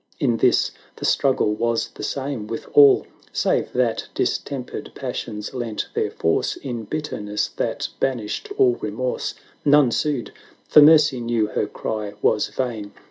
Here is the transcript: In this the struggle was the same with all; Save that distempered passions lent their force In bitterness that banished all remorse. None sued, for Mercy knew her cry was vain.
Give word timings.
In 0.19 0.37
this 0.37 0.71
the 0.95 1.05
struggle 1.05 1.53
was 1.53 1.89
the 1.89 2.01
same 2.01 2.47
with 2.47 2.65
all; 2.73 3.05
Save 3.31 3.71
that 3.73 4.07
distempered 4.15 4.91
passions 4.95 5.53
lent 5.53 5.89
their 5.93 6.09
force 6.09 6.55
In 6.55 6.85
bitterness 6.85 7.49
that 7.57 7.87
banished 7.99 8.51
all 8.57 8.77
remorse. 8.81 9.35
None 9.63 9.91
sued, 9.91 10.31
for 10.67 10.81
Mercy 10.81 11.19
knew 11.21 11.45
her 11.49 11.67
cry 11.67 12.13
was 12.23 12.47
vain. 12.47 12.93